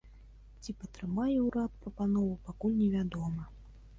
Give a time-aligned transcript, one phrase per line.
[0.63, 3.43] Ці патрымае ўрад прапанову, пакуль невядома.